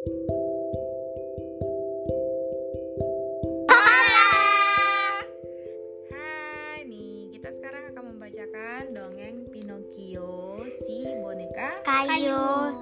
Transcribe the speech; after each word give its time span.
Hai, 0.00 0.08
nih 6.88 7.28
kita 7.36 7.52
sekarang 7.52 7.92
akan 7.92 8.16
membacakan 8.16 8.96
dongeng 8.96 9.44
Pinocchio 9.52 10.64
si 10.88 11.04
boneka 11.20 11.84
Kayu. 11.84 12.80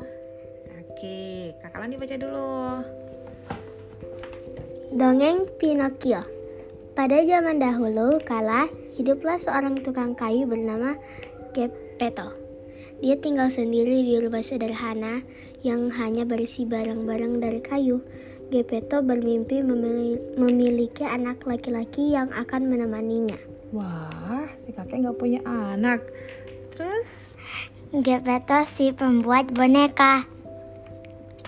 Oke, 0.79 1.59
Kak 1.59 1.75
Lani 1.75 1.99
baca 1.99 2.15
dulu. 2.15 2.87
Dongeng 4.95 5.51
Pinocchio. 5.59 6.23
Pada 6.95 7.19
zaman 7.27 7.59
dahulu 7.59 8.23
kala, 8.23 8.71
hiduplah 8.95 9.43
seorang 9.43 9.75
tukang 9.83 10.15
kayu 10.15 10.47
bernama 10.47 10.95
Geppetto. 11.51 12.48
Dia 12.99 13.15
tinggal 13.15 13.47
sendiri 13.55 14.03
di 14.03 14.19
rumah 14.19 14.43
sederhana 14.43 15.23
yang 15.63 15.91
hanya 15.95 16.27
berisi 16.27 16.67
barang-barang 16.67 17.39
dari 17.39 17.61
kayu. 17.63 18.03
Geppetto 18.49 19.05
bermimpi 19.05 19.61
memili- 19.63 20.19
memiliki 20.35 21.05
anak 21.05 21.45
laki-laki 21.47 22.17
yang 22.17 22.33
akan 22.35 22.67
menemaninya. 22.67 23.39
Wah, 23.71 24.49
si 24.65 24.73
kakek 24.73 25.05
nggak 25.05 25.19
punya 25.21 25.41
anak. 25.45 26.01
Terus, 26.73 27.09
Geppetto 27.93 28.67
si 28.67 28.91
pembuat 28.91 29.53
boneka. 29.53 30.25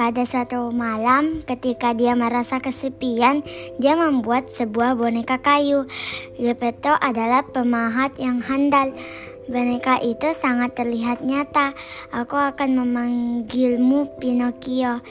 Pada 0.01 0.25
suatu 0.25 0.73
malam, 0.73 1.45
ketika 1.45 1.93
dia 1.93 2.17
merasa 2.17 2.57
kesepian, 2.57 3.45
dia 3.77 4.01
membuat 4.01 4.49
sebuah 4.49 4.97
boneka 4.97 5.37
kayu. 5.45 5.85
Geppetto 6.41 6.97
adalah 6.97 7.45
pemahat 7.45 8.17
yang 8.17 8.41
handal. 8.41 8.97
Boneka 9.51 9.99
itu 9.99 10.31
sangat 10.31 10.79
terlihat 10.79 11.27
nyata. 11.27 11.75
Aku 12.15 12.39
akan 12.39 12.87
memanggilmu 12.87 14.23
Pinocchio. 14.23 15.03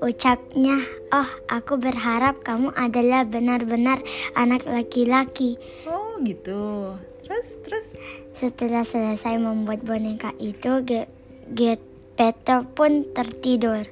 Ucapnya, 0.00 0.80
oh 1.12 1.28
aku 1.52 1.76
berharap 1.76 2.40
kamu 2.40 2.72
adalah 2.72 3.28
benar-benar 3.28 4.00
anak 4.32 4.64
laki-laki. 4.64 5.60
oh 5.84 6.16
gitu. 6.24 6.96
Terus, 7.28 7.60
terus. 7.60 7.86
Setelah 8.32 8.88
selesai 8.88 9.36
membuat 9.36 9.84
boneka 9.84 10.32
itu, 10.40 10.80
Ge- 10.80 11.08
Geppetto 11.52 12.64
pun 12.72 13.12
tertidur. 13.12 13.84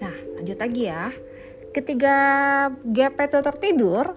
Nah, 0.00 0.16
lanjut 0.40 0.56
lagi 0.56 0.82
ya. 0.88 1.12
Ketika 1.76 2.16
Geppetto 2.88 3.44
tertidur, 3.44 4.16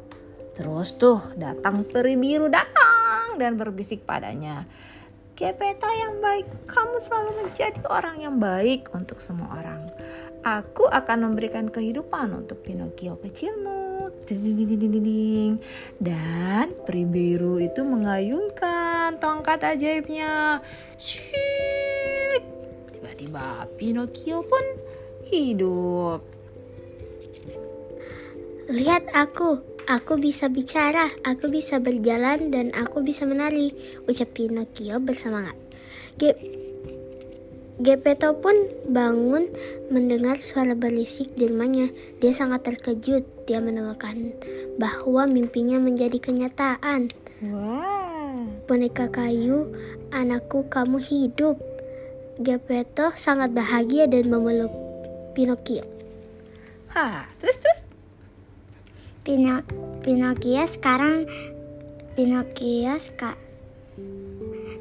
terus 0.55 0.95
tuh 0.95 1.19
datang 1.35 1.83
peri 1.83 2.15
biru 2.15 2.47
datang 2.47 2.98
dan 3.39 3.55
berbisik 3.55 4.03
padanya. 4.03 4.67
Geppetto 5.39 5.87
yang 5.87 6.19
baik, 6.19 6.67
kamu 6.67 6.99
selalu 6.99 7.31
menjadi 7.39 7.79
orang 7.87 8.19
yang 8.19 8.35
baik 8.43 8.91
untuk 8.91 9.23
semua 9.23 9.55
orang. 9.55 9.87
Aku 10.43 10.83
akan 10.91 11.31
memberikan 11.31 11.71
kehidupan 11.71 12.35
untuk 12.35 12.59
Pinocchio 12.59 13.15
kecilmu. 13.23 14.11
Dan 16.03 16.75
peri 16.83 17.03
biru 17.07 17.55
itu 17.57 17.81
mengayunkan 17.87 19.15
tongkat 19.17 19.63
ajaibnya. 19.63 20.59
Tiba-tiba 22.91 23.63
Pinocchio 23.79 24.43
pun 24.43 24.65
hidup. 25.31 26.19
Lihat 28.69 29.09
aku, 29.17 29.78
aku 29.89 30.21
bisa 30.21 30.45
bicara, 30.53 31.09
aku 31.25 31.49
bisa 31.49 31.81
berjalan, 31.81 32.53
dan 32.53 32.69
aku 32.77 33.01
bisa 33.01 33.25
menari, 33.25 33.73
ucap 34.05 34.29
Pinocchio 34.37 35.01
bersemangat. 35.01 35.57
Ge 36.21 36.37
Geppetto 37.79 38.35
pun 38.43 38.53
bangun 38.91 39.47
mendengar 39.87 40.35
suara 40.35 40.75
berisik 40.75 41.31
di 41.39 41.47
rumahnya. 41.47 41.95
Dia 42.19 42.35
sangat 42.35 42.67
terkejut. 42.67 43.23
Dia 43.47 43.63
menemukan 43.63 44.35
bahwa 44.75 45.23
mimpinya 45.23 45.79
menjadi 45.79 46.19
kenyataan. 46.19 47.07
Wow. 47.39 48.51
Boneka 48.67 49.07
kayu, 49.07 49.71
anakku 50.11 50.67
kamu 50.67 50.99
hidup. 50.99 51.55
Geppetto 52.43 53.15
sangat 53.15 53.55
bahagia 53.55 54.11
dan 54.11 54.27
memeluk 54.27 54.75
Pinocchio. 55.31 55.87
Hah, 56.91 57.31
terus 57.39 57.63
terus. 57.63 57.88
Pino 59.29 59.61
Pinocchio 60.01 60.65
sekarang 60.65 61.29
Pinocchio 62.17 62.97
ska 62.97 63.37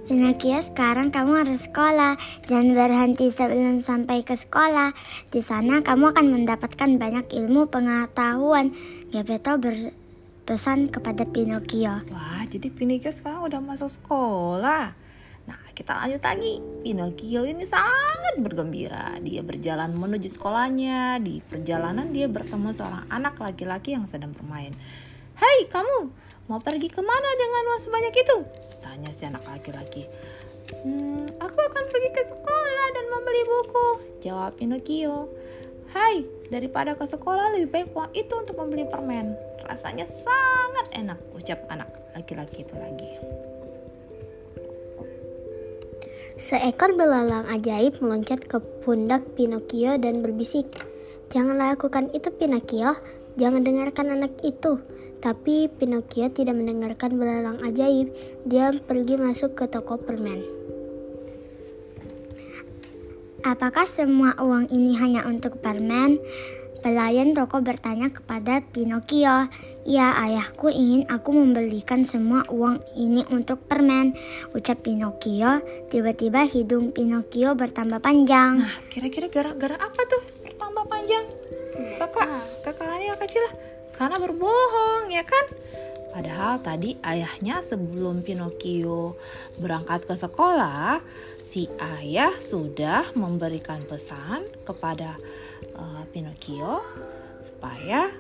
Pinocchio 0.09 0.65
sekarang 0.65 1.13
kamu 1.13 1.45
harus 1.45 1.69
sekolah 1.69 2.17
Jangan 2.49 2.73
berhenti 2.73 3.29
sebelum 3.29 3.85
sampai 3.85 4.25
ke 4.25 4.41
sekolah 4.41 4.97
Di 5.29 5.45
sana 5.45 5.85
kamu 5.85 6.17
akan 6.17 6.27
mendapatkan 6.33 6.97
banyak 6.97 7.29
ilmu 7.29 7.69
pengetahuan 7.69 8.73
Geppetto 9.13 9.61
berpesan 9.61 10.97
kepada 10.97 11.29
Pinocchio 11.29 12.09
Wah, 12.09 12.41
jadi 12.49 12.73
Pinocchio 12.73 13.13
sekarang 13.13 13.53
udah 13.53 13.61
masuk 13.61 13.93
sekolah. 13.93 14.97
Nah, 15.49 15.73
kita 15.73 15.97
lanjut 15.97 16.21
lagi. 16.21 16.61
Pinocchio 16.85 17.49
ini 17.49 17.65
sangat 17.65 18.37
bergembira. 18.37 19.17
Dia 19.25 19.41
berjalan 19.41 19.97
menuju 19.97 20.29
sekolahnya. 20.29 21.17
Di 21.25 21.41
perjalanan 21.41 22.13
dia 22.13 22.29
bertemu 22.29 22.69
seorang 22.77 23.09
anak 23.09 23.41
laki-laki 23.41 23.97
yang 23.97 24.05
sedang 24.05 24.37
bermain. 24.37 24.77
Hei, 25.41 25.65
kamu 25.73 26.13
mau 26.53 26.61
pergi 26.61 26.93
ke 26.93 27.01
mana 27.01 27.31
dengan 27.41 27.63
uang 27.73 27.81
sebanyak 27.81 28.15
itu? 28.21 28.37
Tanya 28.85 29.09
si 29.09 29.25
anak 29.25 29.49
laki-laki. 29.49 30.05
Hmm, 30.85 31.25
aku 31.41 31.59
akan 31.65 31.85
pergi 31.89 32.09
ke 32.13 32.23
sekolah 32.29 32.87
dan 32.93 33.05
membeli 33.09 33.43
buku. 33.49 33.89
Jawab 34.21 34.61
Pinocchio. 34.61 35.33
Hai, 35.97 36.29
daripada 36.53 36.93
ke 36.93 37.09
sekolah 37.09 37.57
lebih 37.57 37.73
baik 37.73 37.89
uang 37.97 38.13
itu 38.13 38.37
untuk 38.37 38.61
membeli 38.61 38.85
permen. 38.85 39.33
Rasanya 39.65 40.05
sangat 40.05 40.93
enak, 40.93 41.17
ucap 41.33 41.65
anak 41.73 41.89
laki-laki 42.13 42.69
itu 42.69 42.77
lagi. 42.77 43.17
Seekor 46.39 46.95
belalang 46.95 47.51
ajaib 47.51 47.99
meloncat 47.99 48.47
ke 48.47 48.63
pundak 48.87 49.27
Pinocchio 49.35 49.99
dan 49.99 50.23
berbisik, 50.23 50.71
Jangan 51.29 51.61
lakukan 51.61 52.09
itu 52.17 52.33
Pinocchio, 52.33 52.97
jangan 53.37 53.61
dengarkan 53.61 54.17
anak 54.17 54.33
itu. 54.41 54.81
Tapi 55.21 55.69
Pinocchio 55.69 56.33
tidak 56.33 56.57
mendengarkan 56.57 57.21
belalang 57.21 57.61
ajaib, 57.61 58.09
dia 58.49 58.73
pergi 58.73 59.21
masuk 59.21 59.53
ke 59.53 59.69
toko 59.69 60.01
permen. 60.01 60.41
Apakah 63.45 63.85
semua 63.85 64.41
uang 64.41 64.73
ini 64.73 64.97
hanya 64.97 65.29
untuk 65.29 65.61
permen? 65.61 66.17
Pelayan 66.89 67.37
toko 67.37 67.61
bertanya 67.61 68.09
kepada 68.09 68.65
Pinocchio. 68.65 69.53
Ya, 69.85 70.17
ayahku 70.25 70.73
ingin 70.73 71.05
aku 71.13 71.37
membelikan 71.37 72.09
semua 72.09 72.49
uang 72.49 72.81
ini 72.97 73.29
untuk 73.29 73.61
permen. 73.69 74.17
Ucap 74.57 74.89
Pinocchio. 74.89 75.61
Tiba-tiba 75.93 76.49
hidung 76.49 76.97
Pinocchio 76.97 77.53
bertambah 77.53 78.01
panjang. 78.01 78.65
Nah, 78.65 78.73
kira-kira 78.89 79.29
gara-gara 79.29 79.77
apa 79.77 80.01
tuh 80.09 80.25
bertambah 80.41 80.89
panjang? 80.89 81.29
Kakak, 82.01 82.29
kakak 82.65 82.89
Lani 82.89 83.13
yang 83.13 83.21
kecil 83.21 83.45
karena 83.93 84.17
berbohong, 84.17 85.13
ya 85.13 85.29
kan? 85.29 85.45
Padahal 86.09 86.57
tadi 86.65 86.97
ayahnya 87.05 87.61
sebelum 87.61 88.25
Pinocchio 88.25 89.21
berangkat 89.61 90.09
ke 90.09 90.17
sekolah, 90.17 91.05
si 91.45 91.69
ayah 92.01 92.33
sudah 92.41 93.13
memberikan 93.13 93.85
pesan 93.85 94.49
kepada 94.65 95.21
uh, 95.79 96.03
Pinocchio 96.11 96.83
supaya 97.39 98.11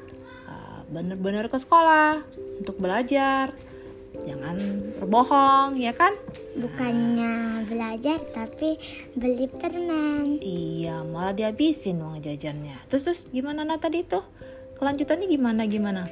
uh, 0.46 0.80
benar-benar 0.88 1.50
ke 1.50 1.58
sekolah 1.58 2.22
untuk 2.62 2.78
belajar. 2.78 3.52
Jangan 4.24 4.56
berbohong, 4.98 5.78
ya 5.78 5.92
kan? 5.94 6.16
Bukannya 6.56 7.62
belajar 7.68 8.18
tapi 8.32 8.80
beli 9.14 9.46
permen. 9.46 10.40
Iya, 10.42 11.04
malah 11.06 11.36
dihabisin 11.36 12.02
uang 12.02 12.24
jajannya. 12.24 12.88
Terus 12.88 13.04
terus 13.04 13.20
gimana 13.30 13.62
nah 13.62 13.78
tadi 13.78 14.02
tuh? 14.02 14.24
Kelanjutannya 14.80 15.26
gimana 15.28 15.62
gimana? 15.68 16.02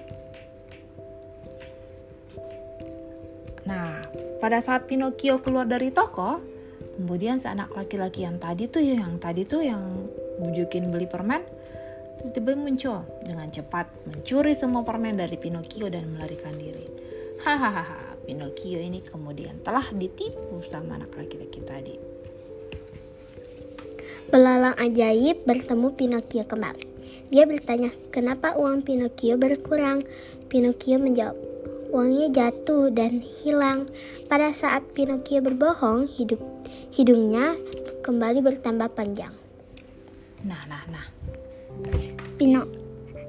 Nah, 3.67 3.99
pada 4.38 4.62
saat 4.62 4.87
Pinocchio 4.87 5.43
keluar 5.43 5.67
dari 5.67 5.91
toko, 5.91 6.38
kemudian 6.94 7.43
si 7.43 7.50
anak 7.50 7.75
laki-laki 7.75 8.23
yang 8.23 8.38
tadi 8.38 8.71
tuh 8.71 8.85
yang 8.85 9.19
tadi 9.19 9.43
tuh 9.43 9.67
yang 9.67 10.06
bujukin 10.41 10.93
beli 10.93 11.09
permen 11.09 11.44
tiba-tiba 12.33 12.59
muncul 12.59 12.99
dengan 13.23 13.47
cepat 13.53 13.87
mencuri 14.09 14.56
semua 14.56 14.83
permen 14.83 15.21
dari 15.21 15.37
Pinocchio 15.38 15.87
dan 15.93 16.11
melarikan 16.11 16.56
diri. 16.59 16.88
Hahaha, 17.44 18.19
Pinocchio 18.27 18.83
ini 18.83 18.99
kemudian 19.05 19.62
telah 19.62 19.87
ditipu 19.94 20.65
sama 20.67 20.99
anak 20.99 21.15
laki-laki 21.15 21.62
tadi. 21.62 21.94
Belalang 24.27 24.75
ajaib 24.75 25.47
bertemu 25.47 25.94
Pinocchio 25.94 26.43
kembali. 26.43 26.85
Dia 27.31 27.47
bertanya, 27.47 27.94
kenapa 28.11 28.59
uang 28.59 28.83
Pinocchio 28.83 29.38
berkurang? 29.38 30.03
Pinocchio 30.50 30.99
menjawab, 30.99 31.38
uangnya 31.94 32.35
jatuh 32.35 32.91
dan 32.91 33.23
hilang. 33.23 33.87
Pada 34.27 34.50
saat 34.50 34.83
Pinocchio 34.91 35.38
berbohong, 35.38 36.11
hidup, 36.11 36.43
hidungnya 36.91 37.55
kembali 38.03 38.43
bertambah 38.43 38.91
panjang. 38.99 39.46
Nah, 40.47 40.63
nah, 40.71 40.83
nah. 40.95 41.07
Pino, 42.39 42.63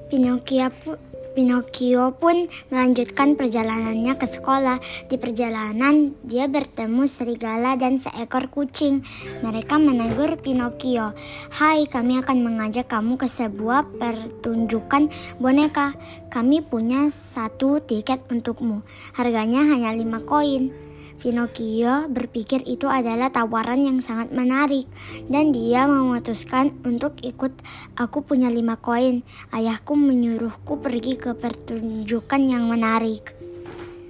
Pinocchio 0.06 0.70
pun 0.70 0.96
Pinocchio 1.38 2.18
pun 2.18 2.50
melanjutkan 2.66 3.38
perjalanannya 3.38 4.18
ke 4.18 4.26
sekolah. 4.26 4.82
Di 5.06 5.22
perjalanan, 5.22 6.18
dia 6.26 6.50
bertemu 6.50 7.06
serigala 7.06 7.78
dan 7.78 8.02
seekor 8.02 8.50
kucing. 8.50 9.06
Mereka 9.46 9.78
menegur 9.78 10.34
Pinocchio, 10.42 11.14
"Hai, 11.54 11.86
kami 11.86 12.18
akan 12.18 12.42
mengajak 12.42 12.90
kamu 12.90 13.22
ke 13.22 13.30
sebuah 13.30 13.86
pertunjukan 14.02 15.14
boneka. 15.38 15.94
Kami 16.26 16.58
punya 16.62 17.14
satu 17.14 17.78
tiket 17.86 18.18
untukmu. 18.26 18.82
Harganya 19.14 19.62
hanya 19.62 19.94
lima 19.94 20.18
koin." 20.22 20.87
Pinocchio 21.18 22.06
berpikir 22.06 22.62
itu 22.62 22.86
adalah 22.86 23.34
tawaran 23.34 23.82
yang 23.82 23.98
sangat 23.98 24.30
menarik 24.30 24.86
dan 25.26 25.50
dia 25.50 25.90
memutuskan 25.90 26.78
untuk 26.86 27.18
ikut. 27.26 27.50
Aku 27.98 28.22
punya 28.22 28.46
lima 28.46 28.78
koin. 28.78 29.26
Ayahku 29.50 29.98
menyuruhku 29.98 30.78
pergi 30.78 31.18
ke 31.18 31.34
pertunjukan 31.34 32.42
yang 32.46 32.70
menarik. 32.70 33.34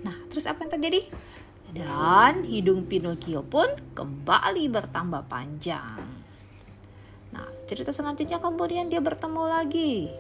Nah, 0.05 0.21
terus 0.29 0.45
apa 0.45 0.69
yang 0.69 0.73
terjadi? 0.77 1.01
Dan 1.73 2.45
hidung 2.45 2.85
Pinocchio 2.85 3.41
pun 3.41 3.73
kembali 3.97 4.69
bertambah 4.69 5.25
panjang. 5.33 6.05
Nah, 7.33 7.49
cerita 7.65 7.89
selanjutnya 7.89 8.37
kemudian 8.37 8.93
dia 8.93 9.01
bertemu 9.01 9.43
lagi 9.49 10.13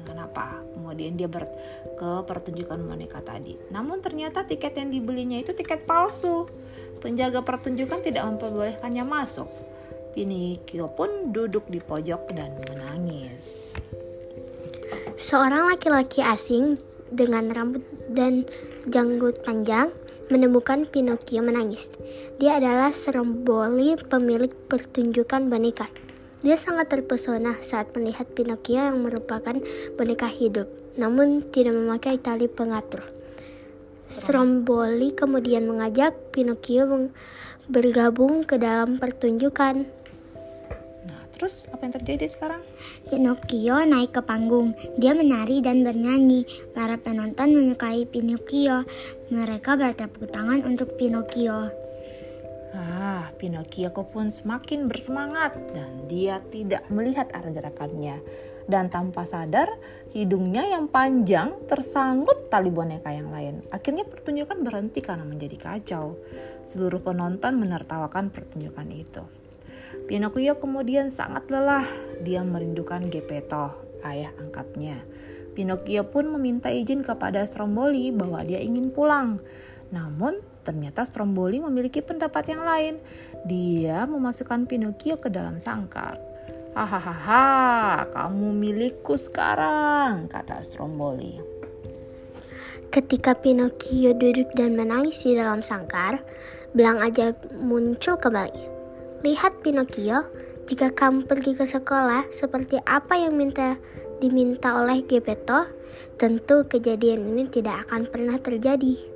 dengan 0.00 0.26
apa? 0.26 0.64
Kemudian 0.72 1.14
dia 1.14 1.28
ber 1.28 1.44
ke 1.96 2.10
pertunjukan 2.24 2.80
boneka 2.80 3.20
tadi. 3.20 3.54
Namun 3.68 4.00
ternyata 4.00 4.48
tiket 4.48 4.74
yang 4.80 4.88
dibelinya 4.88 5.36
itu 5.36 5.52
tiket 5.52 5.84
palsu. 5.84 6.48
Penjaga 7.00 7.44
pertunjukan 7.44 8.00
tidak 8.00 8.24
memperbolehkannya 8.28 9.04
masuk. 9.04 9.48
Pinocchio 10.10 10.90
pun 10.90 11.30
duduk 11.30 11.70
di 11.70 11.78
pojok 11.78 12.34
dan 12.34 12.58
menangis. 12.66 13.76
Seorang 15.20 15.70
laki-laki 15.70 16.24
asing 16.24 16.80
dengan 17.12 17.52
rambut 17.52 17.84
dan 18.10 18.48
janggut 18.90 19.44
panjang 19.46 19.94
menemukan 20.30 20.86
Pinocchio 20.86 21.42
menangis. 21.42 21.90
Dia 22.38 22.62
adalah 22.62 22.94
Stromboli 22.94 23.98
pemilik 23.98 24.50
pertunjukan 24.70 25.50
boneka. 25.50 25.90
Dia 26.40 26.56
sangat 26.56 26.88
terpesona 26.88 27.60
saat 27.60 27.92
melihat 27.92 28.24
Pinocchio 28.32 28.80
yang 28.80 29.04
merupakan 29.04 29.60
boneka 30.00 30.24
hidup, 30.24 30.72
namun 30.96 31.44
tidak 31.52 31.76
memakai 31.76 32.16
tali 32.16 32.48
pengatur. 32.48 33.04
Stromboli 34.08 35.12
kemudian 35.12 35.68
mengajak 35.68 36.16
Pinocchio 36.32 37.12
bergabung 37.68 38.48
ke 38.48 38.56
dalam 38.56 38.96
pertunjukan. 38.96 39.84
Nah, 41.04 41.22
terus 41.36 41.68
apa 41.68 41.84
yang 41.84 41.94
terjadi 42.00 42.26
sekarang? 42.32 42.64
Pinocchio 43.12 43.76
naik 43.84 44.16
ke 44.16 44.24
panggung. 44.24 44.72
Dia 44.96 45.12
menari 45.12 45.60
dan 45.60 45.84
bernyanyi. 45.84 46.48
Para 46.72 46.96
penonton 46.96 47.52
menyukai 47.52 48.08
Pinocchio. 48.08 48.88
Mereka 49.28 49.76
bertepuk 49.76 50.32
tangan 50.32 50.64
untuk 50.64 50.96
Pinocchio. 50.96 51.89
Pinocchio 53.40 53.88
pun 54.04 54.28
semakin 54.28 54.84
bersemangat 54.84 55.56
dan 55.72 56.04
dia 56.12 56.44
tidak 56.52 56.84
melihat 56.92 57.32
arah 57.32 57.48
gerakannya. 57.48 58.20
Dan 58.68 58.92
tanpa 58.92 59.24
sadar, 59.24 59.66
hidungnya 60.12 60.68
yang 60.68 60.86
panjang 60.86 61.56
tersangkut 61.64 62.52
tali 62.52 62.68
boneka 62.68 63.08
yang 63.10 63.32
lain. 63.32 63.64
Akhirnya 63.72 64.04
pertunjukan 64.04 64.60
berhenti 64.60 65.00
karena 65.00 65.24
menjadi 65.24 65.56
kacau. 65.56 66.20
Seluruh 66.68 67.00
penonton 67.00 67.56
menertawakan 67.56 68.28
pertunjukan 68.28 68.86
itu. 68.92 69.24
Pinocchio 70.06 70.60
kemudian 70.60 71.08
sangat 71.10 71.48
lelah. 71.48 71.88
Dia 72.20 72.44
merindukan 72.44 73.08
Geppetto, 73.08 73.74
ayah 74.04 74.30
angkatnya. 74.38 75.02
Pinocchio 75.56 76.06
pun 76.06 76.30
meminta 76.30 76.70
izin 76.70 77.02
kepada 77.02 77.42
Stromboli 77.42 78.14
bahwa 78.14 78.44
dia 78.46 78.62
ingin 78.62 78.94
pulang. 78.94 79.42
Namun 79.90 80.38
ternyata 80.62 81.02
Stromboli 81.06 81.58
memiliki 81.58 82.04
pendapat 82.04 82.52
yang 82.52 82.62
lain. 82.62 82.94
Dia 83.48 84.04
memasukkan 84.04 84.68
Pinocchio 84.68 85.18
ke 85.18 85.32
dalam 85.32 85.56
sangkar. 85.56 86.20
Hahaha, 86.70 88.06
kamu 88.14 88.54
milikku 88.54 89.18
sekarang, 89.18 90.30
kata 90.30 90.62
Stromboli. 90.62 91.42
Ketika 92.94 93.34
Pinocchio 93.34 94.14
duduk 94.14 94.54
dan 94.54 94.78
menangis 94.78 95.22
di 95.26 95.34
dalam 95.34 95.66
sangkar, 95.66 96.22
belang 96.70 97.02
ajaib 97.02 97.34
muncul 97.58 98.14
kembali. 98.14 98.62
Lihat 99.26 99.66
Pinocchio, 99.66 100.30
jika 100.70 100.94
kamu 100.94 101.26
pergi 101.26 101.58
ke 101.58 101.66
sekolah 101.66 102.30
seperti 102.30 102.78
apa 102.86 103.18
yang 103.18 103.34
minta 103.34 103.74
diminta 104.22 104.78
oleh 104.78 105.02
Geppetto, 105.02 105.66
tentu 106.14 106.62
kejadian 106.70 107.34
ini 107.34 107.50
tidak 107.50 107.90
akan 107.90 108.06
pernah 108.06 108.38
terjadi. 108.38 109.09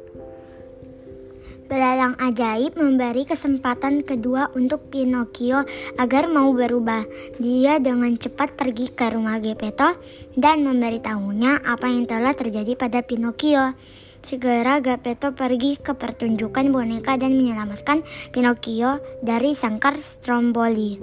Belalang 1.65 2.13
ajaib 2.21 2.77
memberi 2.77 3.25
kesempatan 3.25 4.05
kedua 4.05 4.53
untuk 4.53 4.93
Pinocchio 4.93 5.65
agar 5.97 6.29
mau 6.29 6.53
berubah. 6.53 7.09
Dia 7.41 7.81
dengan 7.81 8.13
cepat 8.21 8.53
pergi 8.53 8.93
ke 8.93 9.09
rumah 9.09 9.41
Geppetto 9.41 9.97
dan 10.37 10.61
memberitahunya 10.61 11.65
apa 11.65 11.89
yang 11.89 12.05
telah 12.05 12.37
terjadi 12.37 12.77
pada 12.77 13.01
Pinocchio. 13.01 13.73
Segera 14.21 14.85
Geppetto 14.85 15.33
pergi 15.33 15.81
ke 15.81 15.97
pertunjukan 15.97 16.69
boneka 16.69 17.17
dan 17.17 17.33
menyelamatkan 17.33 18.05
Pinocchio 18.29 19.01
dari 19.25 19.57
sangkar 19.57 19.97
Stromboli. 19.97 21.01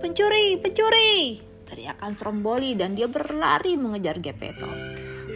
Pencuri, 0.00 0.56
pencuri! 0.56 1.44
Teriakan 1.68 2.16
Stromboli 2.16 2.72
dan 2.72 2.96
dia 2.96 3.04
berlari 3.04 3.76
mengejar 3.76 4.16
Geppetto. 4.16 4.68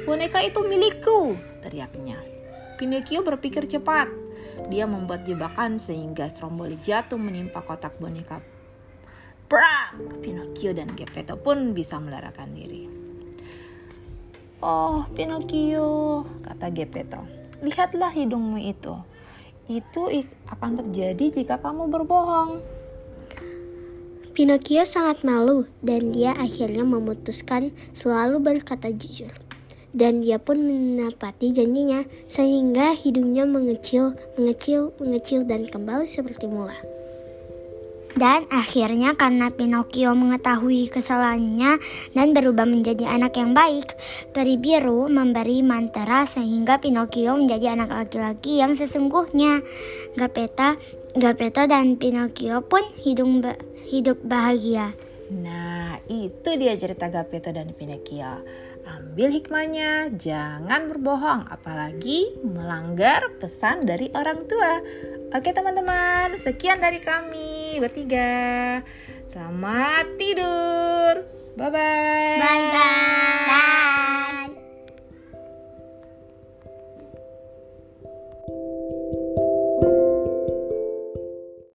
Boneka 0.08 0.40
itu 0.40 0.64
milikku, 0.64 1.36
teriaknya. 1.60 2.33
Pinocchio 2.74 3.22
berpikir 3.22 3.70
cepat. 3.70 4.10
Dia 4.66 4.90
membuat 4.90 5.22
jebakan 5.22 5.78
sehingga 5.78 6.26
Stromboli 6.26 6.74
jatuh 6.82 7.18
menimpa 7.18 7.62
kotak 7.62 7.94
boneka. 8.02 8.42
Prak! 9.46 9.94
Pinocchio 10.18 10.74
dan 10.74 10.90
Geppetto 10.98 11.38
pun 11.38 11.70
bisa 11.70 12.02
melarikan 12.02 12.50
diri. 12.50 12.90
Oh, 14.58 15.06
Pinocchio, 15.14 16.26
kata 16.42 16.74
Geppetto. 16.74 17.22
Lihatlah 17.62 18.10
hidungmu 18.10 18.58
itu. 18.58 18.98
Itu 19.70 20.10
akan 20.50 20.70
terjadi 20.82 21.42
jika 21.42 21.62
kamu 21.62 21.86
berbohong. 21.86 22.58
Pinocchio 24.34 24.82
sangat 24.82 25.22
malu 25.22 25.70
dan 25.78 26.10
dia 26.10 26.34
akhirnya 26.34 26.82
memutuskan 26.82 27.70
selalu 27.94 28.42
berkata 28.42 28.90
jujur 28.90 29.30
dan 29.94 30.20
dia 30.20 30.42
pun 30.42 30.58
menepati 30.58 31.54
janjinya 31.54 32.02
sehingga 32.26 32.92
hidungnya 32.98 33.46
mengecil, 33.46 34.18
mengecil, 34.34 34.90
mengecil 34.98 35.46
dan 35.46 35.70
kembali 35.70 36.10
seperti 36.10 36.50
mula. 36.50 36.74
Dan 38.14 38.46
akhirnya 38.46 39.18
karena 39.18 39.50
Pinocchio 39.50 40.14
mengetahui 40.14 40.86
kesalahannya 40.86 41.82
dan 42.14 42.30
berubah 42.30 42.62
menjadi 42.62 43.10
anak 43.10 43.34
yang 43.34 43.58
baik, 43.58 43.90
peri 44.30 44.54
biru 44.54 45.10
memberi 45.10 45.66
mantra 45.66 46.22
sehingga 46.22 46.78
Pinocchio 46.78 47.34
menjadi 47.34 47.74
anak 47.74 47.90
laki-laki 47.90 48.62
yang 48.62 48.78
sesungguhnya. 48.78 49.66
Gapeta, 50.14 50.78
Gapeta 51.18 51.66
dan 51.66 51.98
Pinocchio 51.98 52.62
pun 52.62 52.86
hidung 53.02 53.42
ba 53.42 53.58
hidup 53.90 54.22
bahagia. 54.22 54.94
Nah, 55.34 55.98
itu 56.06 56.54
dia 56.54 56.78
cerita 56.78 57.10
Gapeta 57.10 57.50
dan 57.50 57.74
Pinocchio. 57.74 58.46
Ambil 58.84 59.32
hikmahnya, 59.32 60.12
jangan 60.16 60.92
berbohong, 60.92 61.48
apalagi 61.48 62.36
melanggar 62.44 63.32
pesan 63.40 63.88
dari 63.88 64.12
orang 64.12 64.44
tua. 64.44 64.82
Oke 65.34 65.50
teman-teman, 65.50 66.36
sekian 66.36 66.78
dari 66.78 67.00
kami 67.00 67.80
bertiga. 67.80 68.84
Selamat 69.26 70.14
tidur. 70.20 71.26
Bye-bye. 71.56 72.38
Bye-bye. 72.38 73.46
Bye. 73.48 73.93